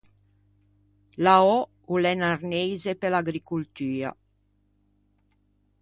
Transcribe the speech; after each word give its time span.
L’aò 1.23 1.55
o 1.91 1.95
l’é 2.01 2.13
un 2.17 2.23
arneise 2.33 2.91
pe 2.99 3.07
l’agricoltua. 3.13 4.11